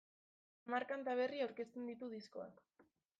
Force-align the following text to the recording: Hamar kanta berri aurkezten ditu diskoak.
Hamar 0.69 0.85
kanta 0.91 1.13
berri 1.19 1.43
aurkezten 1.47 1.85
ditu 1.91 2.09
diskoak. 2.15 2.65